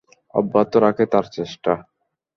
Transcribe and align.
অব্যাহত 0.33 0.73
রাখে 0.75 1.05
তার 1.13 1.25
চেষ্টা। 1.31 1.71